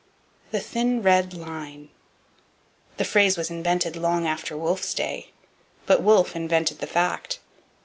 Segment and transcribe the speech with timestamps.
[0.49, 1.89] 'The thin red line.'
[2.97, 5.29] The phrase was invented long after Wolfe's day.
[5.85, 7.37] But Wolfe invented the fact.